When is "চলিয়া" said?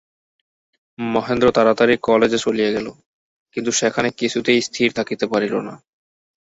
2.39-2.69